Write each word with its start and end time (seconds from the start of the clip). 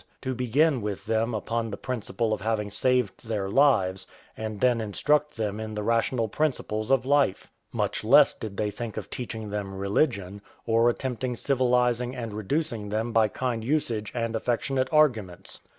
to 0.19 0.33
begin 0.33 0.81
with 0.81 1.05
them 1.05 1.35
upon 1.35 1.69
the 1.69 1.77
principle 1.77 2.33
of 2.33 2.41
having 2.41 2.71
saved 2.71 3.27
their 3.27 3.47
lives, 3.51 4.07
and 4.35 4.59
then 4.59 4.81
instruct 4.81 5.37
them 5.37 5.59
in 5.59 5.75
the 5.75 5.83
rational 5.83 6.27
principles 6.27 6.89
of 6.89 7.05
life; 7.05 7.51
much 7.71 8.03
less 8.03 8.33
did 8.33 8.57
they 8.57 8.71
think 8.71 8.97
of 8.97 9.11
teaching 9.11 9.51
them 9.51 9.75
religion, 9.75 10.41
or 10.65 10.89
attempt 10.89 11.23
civilising 11.37 12.15
and 12.15 12.33
reducing 12.33 12.89
them 12.89 13.11
by 13.13 13.27
kind 13.27 13.63
usage 13.63 14.11
and 14.15 14.35
affectionate 14.35 14.91
arguments. 14.91 15.61